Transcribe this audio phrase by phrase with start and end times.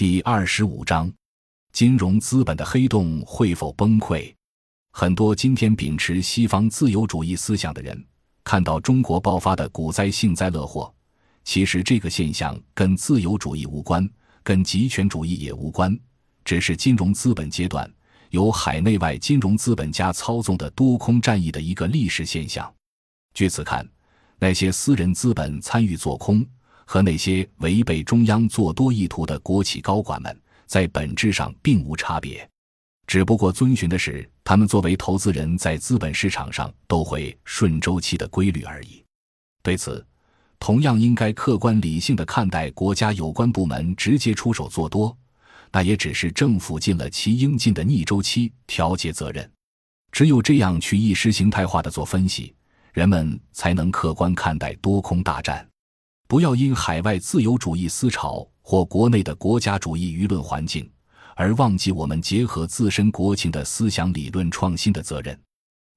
[0.00, 1.12] 第二十五章：
[1.74, 4.34] 金融资本的黑洞会否崩溃？
[4.92, 8.02] 很多今天秉持西方自由主义思想的人，
[8.42, 10.90] 看到中国爆发的股灾幸灾乐祸。
[11.44, 14.08] 其实这个现象跟自由主义无关，
[14.42, 15.94] 跟极权主义也无关，
[16.46, 17.86] 只是金融资本阶段
[18.30, 22.74] 由海内外金融资本家操纵的多空战役的一个历史现象。
[23.34, 23.86] 据此看，
[24.38, 26.42] 那些私人资本参与做空。
[26.90, 30.36] 和那些违背中央做多意图的国企高管们，
[30.66, 32.50] 在本质上并无差别，
[33.06, 39.04] 只不过遵循的是他们作为投资人在资本市场上都会顺周期的规律而已。
[39.62, 40.04] 对此，
[40.58, 45.16] 同样应该客观理性的看待国家有关部门直接出手做多，
[45.70, 49.48] 那也只是政府尽了其应尽的逆周期调节责任。
[50.10, 52.52] 只有这样去意识形态化的做分析，
[52.92, 55.64] 人们才能客观看待多空大战。
[56.30, 60.88] 不要因海外自由主义思潮或国内的国家主义舆论环境，
[61.34, 65.36] 而忘记我们结合自身国情的思想理论创新的责任。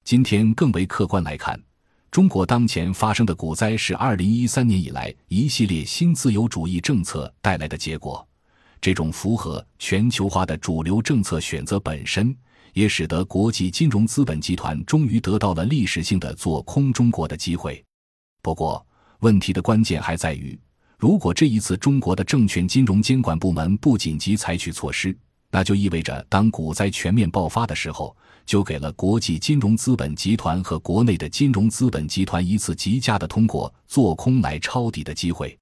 [0.04, 1.62] 今天更为客观来看，
[2.10, 8.28] 中国当前发生的股灾是二零一三年以来一系列新自由主义政策带来的结果。
[8.82, 12.36] 这种符合全球化的主流政策选择本身，
[12.74, 17.86] 也使得国际金融资本集团终于得到了历史性的做空中国的机会。
[18.42, 18.84] 不过，
[19.24, 20.60] 问题的关键还在于，
[21.00, 25.18] 如果这一次中国的证券金融监管部门不紧急采取措施，
[25.50, 28.14] 那就意味着当股灾全面爆发的时候，
[28.46, 35.58] 就给了国际金融资本集团和国内的金融资本集团一次极佳的通过做空来抄底的机会。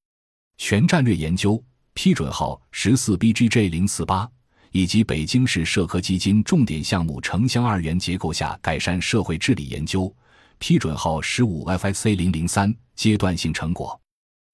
[0.57, 4.27] 全战略研究批准号十四 BGJ 零四八
[4.71, 10.11] 以及北京市社科基金重点项目城乡二元结构下改善社会治理研究。
[10.57, 13.99] 批准号十五 FIC 零零三阶段性成果，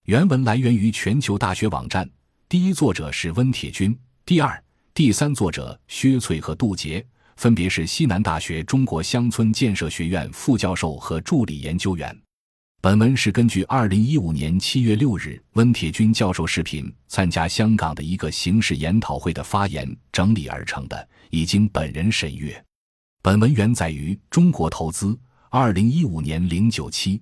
[0.06, 2.10] 原文来源于全球大学网站。
[2.48, 3.94] 第一作者是温铁军，
[4.26, 12.18] 第二、第三作者薛翠和杜杰分别是西南大学中国乡村建设学院副教授和助理研究员。
[12.80, 22.64] 本文是根据二零一五年七月六日温铁军教授视频参加香港的一个形式研讨会的发言整理而成的，已经本人审阅。
[23.22, 25.20] 本文原载于中国投资。
[25.50, 27.22] 二零一五年零九七，